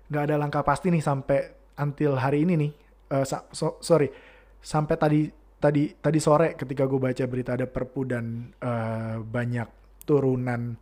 nggak 0.09 0.23
ada 0.25 0.35
langkah 0.41 0.65
pasti 0.65 0.89
nih 0.89 1.05
sampai 1.05 1.61
until 1.79 2.17
hari 2.17 2.43
ini 2.43 2.53
nih 2.57 2.71
uh, 3.13 3.25
so, 3.53 3.77
sorry 3.79 4.11
sampai 4.59 4.95
tadi 4.97 5.21
tadi 5.61 5.93
tadi 5.93 6.19
sore 6.19 6.57
ketika 6.57 6.89
gue 6.89 6.99
baca 6.99 7.23
berita 7.29 7.53
ada 7.53 7.69
perpu 7.69 8.07
dan 8.09 8.49
uh, 8.63 9.21
banyak 9.21 9.67
turunan 10.03 10.73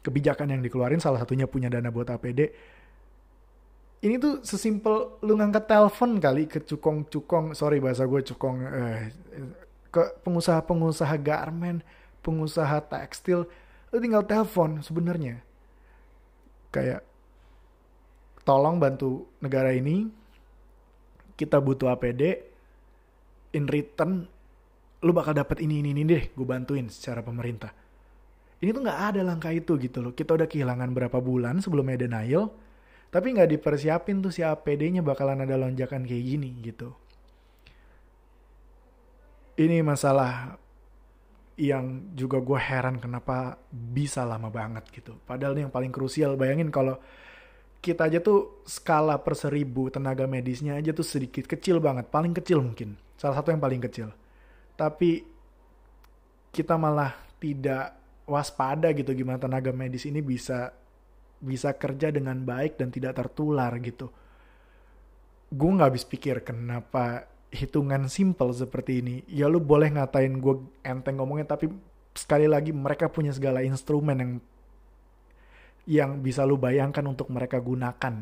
kebijakan 0.00 0.56
yang 0.56 0.62
dikeluarin 0.64 1.02
salah 1.02 1.20
satunya 1.20 1.44
punya 1.44 1.68
dana 1.68 1.92
buat 1.92 2.08
APD 2.08 2.40
ini 4.04 4.16
tuh 4.20 4.44
sesimpel 4.44 5.20
lu 5.24 5.36
ngangkat 5.36 5.68
telepon 5.68 6.20
kali 6.20 6.48
ke 6.48 6.62
cukong-cukong 6.64 7.52
sorry 7.52 7.80
bahasa 7.80 8.04
gue 8.04 8.20
cukong 8.32 8.56
uh, 8.64 9.00
ke 9.92 10.02
pengusaha-pengusaha 10.24 11.16
garment 11.20 11.80
pengusaha 12.26 12.82
tekstil 12.90 13.46
lu 13.94 14.02
tinggal 14.02 14.26
telepon 14.26 14.82
sebenarnya. 14.82 15.40
Kayak 16.74 17.06
tolong 18.46 18.78
bantu 18.78 19.26
negara 19.42 19.74
ini. 19.74 20.06
Kita 21.36 21.60
butuh 21.60 21.92
APD 21.92 22.22
in 23.52 23.68
return 23.68 24.24
lu 25.04 25.12
bakal 25.12 25.36
dapat 25.36 25.60
ini 25.60 25.84
ini 25.84 25.92
ini 25.92 26.02
deh 26.08 26.32
gue 26.32 26.46
bantuin 26.46 26.88
secara 26.88 27.20
pemerintah. 27.20 27.68
Ini 28.56 28.72
tuh 28.72 28.80
nggak 28.80 29.00
ada 29.12 29.20
langkah 29.20 29.52
itu 29.52 29.76
gitu 29.76 30.00
loh. 30.00 30.16
Kita 30.16 30.32
udah 30.32 30.48
kehilangan 30.48 30.96
berapa 30.96 31.18
bulan 31.20 31.60
sebelum 31.60 31.92
ada 31.92 32.08
denial 32.08 32.48
tapi 33.12 33.32
nggak 33.32 33.48
dipersiapin 33.58 34.18
tuh 34.20 34.34
si 34.34 34.42
APD-nya 34.42 35.00
bakalan 35.00 35.44
ada 35.44 35.54
lonjakan 35.56 36.04
kayak 36.04 36.24
gini 36.24 36.50
gitu. 36.64 36.90
Ini 39.56 39.80
masalah 39.80 40.60
yang 41.56 42.12
juga 42.12 42.44
gue 42.44 42.60
heran 42.60 43.00
kenapa 43.00 43.56
bisa 43.72 44.20
lama 44.28 44.52
banget 44.52 44.84
gitu. 44.92 45.16
Padahal 45.24 45.56
ini 45.56 45.64
yang 45.64 45.72
paling 45.72 45.88
krusial. 45.88 46.36
Bayangin 46.36 46.68
kalau 46.68 47.00
kita 47.86 48.10
aja 48.10 48.18
tuh 48.18 48.66
skala 48.66 49.14
per 49.22 49.38
seribu 49.38 49.86
tenaga 49.94 50.26
medisnya 50.26 50.74
aja 50.74 50.90
tuh 50.90 51.06
sedikit 51.06 51.46
kecil 51.46 51.78
banget, 51.78 52.10
paling 52.10 52.34
kecil 52.34 52.58
mungkin, 52.58 52.98
salah 53.14 53.38
satu 53.38 53.54
yang 53.54 53.62
paling 53.62 53.78
kecil. 53.78 54.10
Tapi 54.74 55.22
kita 56.50 56.74
malah 56.74 57.14
tidak 57.38 57.94
waspada 58.26 58.90
gitu 58.90 59.14
gimana 59.14 59.38
tenaga 59.38 59.70
medis 59.70 60.02
ini 60.02 60.18
bisa 60.18 60.74
bisa 61.38 61.70
kerja 61.78 62.10
dengan 62.10 62.42
baik 62.42 62.74
dan 62.74 62.90
tidak 62.90 63.22
tertular 63.22 63.70
gitu. 63.78 64.10
Gue 65.54 65.70
nggak 65.70 65.94
habis 65.94 66.02
pikir 66.02 66.42
kenapa 66.42 67.30
hitungan 67.54 68.10
simple 68.10 68.50
seperti 68.50 68.98
ini. 68.98 69.14
Ya 69.30 69.46
lu 69.46 69.62
boleh 69.62 69.94
ngatain 69.94 70.42
gue 70.42 70.58
enteng 70.82 71.22
ngomongnya 71.22 71.54
tapi 71.54 71.70
sekali 72.18 72.50
lagi 72.50 72.74
mereka 72.74 73.06
punya 73.06 73.30
segala 73.30 73.62
instrumen 73.62 74.18
yang 74.18 74.32
yang 75.86 76.18
bisa 76.18 76.42
lu 76.42 76.58
bayangkan 76.58 77.06
untuk 77.06 77.30
mereka 77.30 77.62
gunakan. 77.62 78.14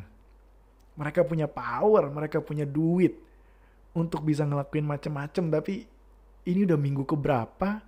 Mereka 0.94 1.26
punya 1.26 1.48
power, 1.48 2.06
mereka 2.12 2.38
punya 2.44 2.68
duit 2.68 3.16
untuk 3.96 4.22
bisa 4.22 4.44
ngelakuin 4.44 4.84
macem-macem. 4.84 5.48
Tapi 5.48 5.74
ini 6.44 6.60
udah 6.68 6.78
minggu 6.78 7.08
keberapa, 7.08 7.80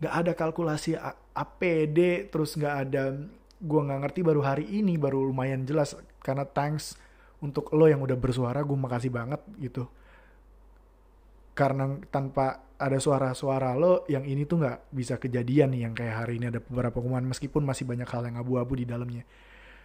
gak 0.00 0.14
ada 0.16 0.32
kalkulasi 0.32 0.96
APD, 1.36 2.32
terus 2.32 2.56
gak 2.56 2.88
ada, 2.88 3.14
gue 3.60 3.80
gak 3.84 4.00
ngerti 4.08 4.20
baru 4.24 4.40
hari 4.42 4.66
ini, 4.66 4.96
baru 4.96 5.22
lumayan 5.28 5.62
jelas. 5.68 5.94
Karena 6.24 6.48
thanks 6.48 6.96
untuk 7.44 7.68
lo 7.76 7.86
yang 7.86 8.00
udah 8.00 8.16
bersuara, 8.16 8.64
gue 8.64 8.78
makasih 8.80 9.12
banget 9.12 9.44
gitu. 9.60 9.86
Karena 11.52 12.00
tanpa 12.08 12.72
ada 12.82 12.98
suara-suara 12.98 13.78
lo 13.78 14.02
yang 14.10 14.26
ini 14.26 14.42
tuh 14.42 14.58
nggak 14.58 14.90
bisa 14.90 15.14
kejadian 15.14 15.70
nih 15.70 15.80
yang 15.86 15.94
kayak 15.94 16.26
hari 16.26 16.42
ini 16.42 16.50
ada 16.50 16.58
beberapa 16.58 16.98
pengumuman 16.98 17.30
meskipun 17.30 17.62
masih 17.62 17.86
banyak 17.86 18.08
hal 18.10 18.26
yang 18.26 18.42
abu-abu 18.42 18.74
di 18.74 18.82
dalamnya. 18.82 19.22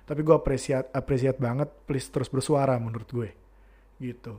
Tapi 0.08 0.26
gue 0.26 0.34
apresiat 0.34 0.90
apresiat 0.90 1.38
banget 1.38 1.70
please 1.86 2.10
terus 2.10 2.26
bersuara 2.26 2.74
menurut 2.82 3.06
gue. 3.06 3.30
Gitu. 4.02 4.34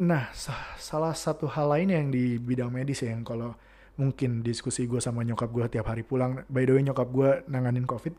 Nah 0.00 0.30
salah 0.78 1.12
satu 1.16 1.50
hal 1.50 1.74
lain 1.74 1.88
yang 1.90 2.06
di 2.14 2.38
bidang 2.38 2.70
medis 2.70 3.02
ya 3.02 3.10
yang 3.10 3.26
kalau 3.26 3.58
mungkin 3.98 4.46
diskusi 4.46 4.86
gue 4.86 5.02
sama 5.02 5.26
nyokap 5.26 5.50
gue 5.50 5.66
tiap 5.76 5.90
hari 5.90 6.06
pulang 6.06 6.46
by 6.46 6.64
the 6.64 6.72
way 6.72 6.86
nyokap 6.86 7.10
gue 7.10 7.42
nanganin 7.50 7.84
covid. 7.88 8.14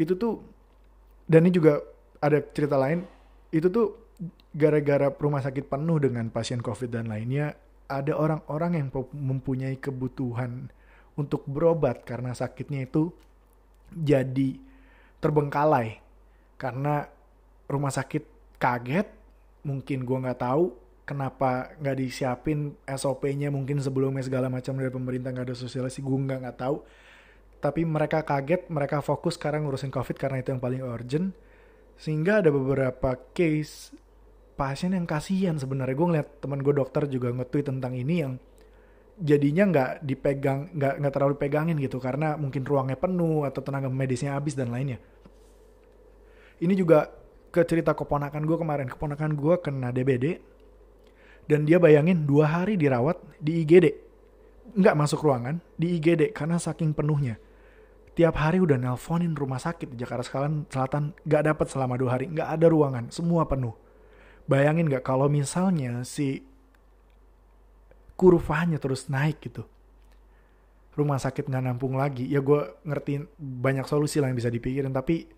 Itu 0.00 0.16
tuh 0.16 0.40
dan 1.28 1.44
ini 1.44 1.52
juga 1.52 1.84
ada 2.18 2.40
cerita 2.40 2.80
lain 2.80 3.17
itu 3.48 3.68
tuh 3.72 3.88
gara-gara 4.52 5.08
rumah 5.14 5.40
sakit 5.40 5.70
penuh 5.70 6.02
dengan 6.02 6.28
pasien 6.28 6.58
COVID 6.58 6.90
dan 6.90 7.06
lainnya, 7.08 7.54
ada 7.88 8.12
orang-orang 8.12 8.84
yang 8.84 8.88
mempunyai 9.14 9.80
kebutuhan 9.80 10.68
untuk 11.16 11.46
berobat 11.48 12.04
karena 12.04 12.36
sakitnya 12.36 12.84
itu 12.84 13.10
jadi 13.94 14.60
terbengkalai. 15.22 16.02
Karena 16.58 17.06
rumah 17.70 17.94
sakit 17.94 18.56
kaget 18.58 19.06
mungkin 19.62 20.02
gue 20.02 20.18
nggak 20.18 20.40
tahu 20.42 20.74
kenapa 21.06 21.72
nggak 21.80 21.96
disiapin 21.98 22.74
SOP-nya 22.84 23.48
mungkin 23.48 23.80
sebelumnya 23.80 24.20
segala 24.20 24.52
macam 24.52 24.76
dari 24.76 24.92
pemerintah 24.92 25.32
nggak 25.32 25.46
ada 25.48 25.56
sosialisasi 25.56 26.04
gue 26.04 26.18
nggak 26.28 26.38
nggak 26.44 26.58
tahu. 26.58 26.84
Tapi 27.58 27.82
mereka 27.82 28.22
kaget 28.22 28.68
mereka 28.70 29.02
fokus 29.02 29.34
sekarang 29.40 29.66
ngurusin 29.66 29.90
covid 29.90 30.14
karena 30.20 30.44
itu 30.44 30.52
yang 30.52 30.62
paling 30.62 30.82
urgent 30.84 31.32
sehingga 31.98 32.40
ada 32.40 32.54
beberapa 32.54 33.18
case 33.34 33.92
pasien 34.54 34.94
yang 34.94 35.04
kasihan 35.04 35.58
sebenarnya. 35.58 35.94
Gue 35.98 36.08
ngeliat 36.14 36.28
teman 36.38 36.62
gue 36.62 36.74
dokter 36.74 37.10
juga 37.10 37.34
nge-tweet 37.34 37.66
tentang 37.66 37.92
ini 37.98 38.14
yang 38.22 38.32
jadinya 39.18 39.66
nggak 39.66 39.90
dipegang 40.06 40.70
nggak 40.78 40.94
nggak 41.02 41.12
terlalu 41.12 41.34
pegangin 41.34 41.76
gitu. 41.82 41.98
Karena 41.98 42.38
mungkin 42.38 42.62
ruangnya 42.62 42.96
penuh 42.96 43.42
atau 43.42 43.60
tenaga 43.60 43.90
medisnya 43.90 44.38
habis 44.38 44.54
dan 44.54 44.70
lainnya. 44.70 45.02
Ini 46.62 46.74
juga 46.78 47.10
ke 47.50 47.66
cerita 47.66 47.92
keponakan 47.98 48.46
gue 48.46 48.56
kemarin. 48.56 48.86
Keponakan 48.86 49.34
gue 49.34 49.54
kena 49.58 49.90
DBD 49.90 50.38
dan 51.50 51.66
dia 51.66 51.82
bayangin 51.82 52.22
dua 52.28 52.46
hari 52.62 52.78
dirawat 52.78 53.18
di 53.42 53.66
IGD 53.66 54.08
nggak 54.76 54.96
masuk 55.00 55.24
ruangan 55.24 55.64
di 55.80 55.96
IGD 55.96 56.36
karena 56.36 56.60
saking 56.60 56.92
penuhnya 56.92 57.40
tiap 58.18 58.34
hari 58.34 58.58
udah 58.58 58.74
nelponin 58.74 59.38
rumah 59.38 59.62
sakit 59.62 59.94
di 59.94 60.02
Jakarta 60.02 60.50
Selatan 60.66 61.14
nggak 61.22 61.42
dapat 61.54 61.66
selama 61.70 61.94
dua 61.94 62.18
hari 62.18 62.26
nggak 62.26 62.48
ada 62.58 62.66
ruangan 62.66 63.14
semua 63.14 63.46
penuh 63.46 63.78
Bayangin 64.48 64.88
gak 64.88 65.04
kalau 65.04 65.28
misalnya 65.28 66.00
si 66.08 66.40
kurvanya 68.16 68.80
terus 68.80 69.12
naik 69.12 69.44
gitu. 69.44 69.68
Rumah 70.96 71.20
sakit 71.20 71.52
nggak 71.52 71.64
nampung 71.68 72.00
lagi. 72.00 72.24
Ya 72.24 72.40
gue 72.40 72.80
ngertiin 72.88 73.28
banyak 73.36 73.84
solusi 73.84 74.24
lah 74.24 74.32
yang 74.32 74.40
bisa 74.40 74.48
dipikirin. 74.48 74.90
Tapi 74.90 75.28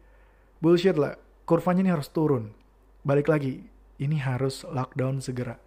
bullshit 0.62 0.94
lah. 0.94 1.18
Kurvanya 1.42 1.82
ini 1.82 1.90
harus 1.90 2.06
turun. 2.14 2.54
Balik 3.02 3.26
lagi. 3.26 3.66
Ini 3.98 4.16
harus 4.22 4.62
lockdown 4.62 5.18
segera. 5.18 5.58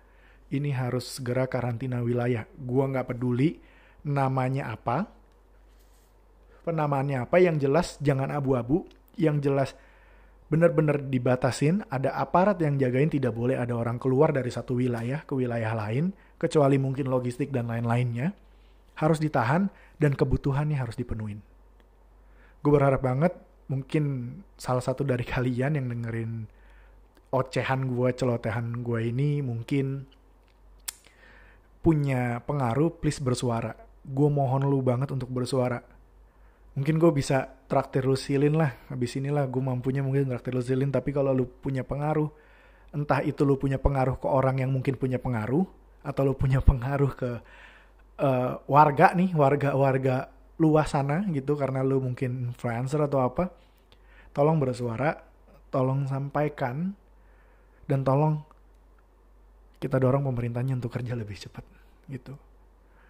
Ini 0.48 0.72
harus 0.72 1.20
segera 1.20 1.44
karantina 1.46 2.00
wilayah. 2.00 2.48
Gue 2.48 2.88
nggak 2.88 3.12
peduli 3.12 3.60
namanya 4.08 4.72
apa. 4.72 5.12
Penamaannya 6.64 7.28
apa. 7.28 7.40
Yang 7.40 7.68
jelas 7.70 7.88
jangan 8.00 8.32
abu-abu. 8.32 8.88
Yang 9.20 9.38
jelas 9.46 9.70
benar-benar 10.50 11.02
dibatasin, 11.10 11.82
ada 11.90 12.14
aparat 12.14 12.62
yang 12.62 12.78
jagain 12.78 13.10
tidak 13.10 13.34
boleh 13.34 13.58
ada 13.58 13.74
orang 13.74 13.98
keluar 13.98 14.30
dari 14.30 14.54
satu 14.54 14.78
wilayah 14.78 15.26
ke 15.26 15.34
wilayah 15.34 15.74
lain, 15.74 16.14
kecuali 16.38 16.78
mungkin 16.78 17.10
logistik 17.10 17.50
dan 17.50 17.74
lain-lainnya, 17.74 18.38
harus 19.02 19.18
ditahan 19.18 19.74
dan 19.98 20.14
kebutuhannya 20.14 20.78
harus 20.78 20.94
dipenuhin. 20.94 21.42
Gue 22.62 22.72
berharap 22.72 23.02
banget 23.02 23.34
mungkin 23.66 24.38
salah 24.54 24.84
satu 24.86 25.02
dari 25.02 25.26
kalian 25.34 25.74
yang 25.74 25.90
dengerin 25.90 26.46
ocehan 27.34 27.90
gue, 27.90 28.10
celotehan 28.14 28.86
gue 28.86 29.00
ini 29.10 29.42
mungkin 29.42 30.06
punya 31.84 32.40
pengaruh 32.46 32.96
please 33.02 33.20
bersuara 33.20 33.76
gue 34.04 34.30
mohon 34.32 34.68
lu 34.68 34.84
banget 34.84 35.16
untuk 35.16 35.32
bersuara 35.32 35.80
mungkin 36.74 36.96
gue 36.98 37.12
bisa 37.14 37.50
traktir 37.70 38.06
lu 38.06 38.18
silin 38.18 38.58
lah. 38.58 38.74
Habis 38.90 39.18
inilah 39.18 39.46
gue 39.50 39.62
mampunya 39.62 40.02
mungkin 40.02 40.30
traktir 40.30 40.54
lu 40.54 40.64
silin 40.64 40.90
tapi 40.90 41.14
kalau 41.14 41.34
lu 41.34 41.46
punya 41.46 41.86
pengaruh 41.86 42.30
entah 42.94 43.26
itu 43.26 43.42
lu 43.42 43.58
punya 43.58 43.82
pengaruh 43.82 44.22
ke 44.22 44.28
orang 44.30 44.62
yang 44.62 44.70
mungkin 44.70 44.94
punya 44.98 45.18
pengaruh 45.18 45.66
atau 46.06 46.22
lu 46.22 46.34
punya 46.38 46.62
pengaruh 46.62 47.12
ke 47.18 47.32
uh, 48.22 48.52
warga 48.70 49.18
nih 49.18 49.34
warga-warga 49.34 50.30
luas 50.62 50.94
sana 50.94 51.26
gitu 51.34 51.58
karena 51.58 51.82
lu 51.82 51.98
mungkin 51.98 52.54
influencer 52.54 53.02
atau 53.02 53.26
apa 53.26 53.50
tolong 54.30 54.62
bersuara 54.62 55.18
tolong 55.74 56.06
sampaikan 56.06 56.94
dan 57.90 58.06
tolong 58.06 58.46
kita 59.82 59.98
dorong 59.98 60.30
pemerintahnya 60.30 60.78
untuk 60.78 60.94
kerja 60.94 61.18
lebih 61.18 61.36
cepat 61.36 61.66
gitu. 62.08 62.38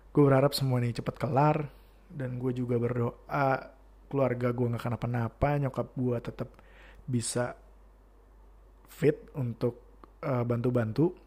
Gue 0.10 0.24
berharap 0.26 0.58
semua 0.58 0.82
ini 0.82 0.96
cepat 0.96 1.20
kelar 1.20 1.70
dan 2.14 2.38
gue 2.38 2.54
juga 2.54 2.78
berdoa 2.78 3.74
keluarga 4.08 4.54
gue 4.54 4.68
nggak 4.70 4.84
kenapa-napa 4.86 5.58
nyokap 5.58 5.88
gue 5.98 6.18
tetap 6.22 6.50
bisa 7.10 7.58
fit 8.88 9.18
untuk 9.34 9.82
eh, 10.22 10.46
bantu-bantu 10.46 11.24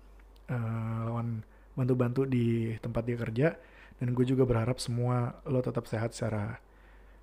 uh, 0.50 1.00
lawan 1.10 1.42
bantu-bantu 1.76 2.24
di 2.24 2.74
tempat 2.80 3.02
dia 3.04 3.18
kerja. 3.18 3.48
Dan 3.96 4.12
gue 4.12 4.24
juga 4.28 4.44
berharap 4.44 4.76
semua 4.76 5.40
lo 5.48 5.64
tetap 5.64 5.88
sehat 5.88 6.12
secara 6.12 6.60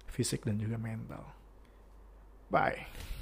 fisik 0.10 0.46
dan 0.46 0.58
juga 0.58 0.78
mental. 0.82 1.22
Bye 2.50 3.13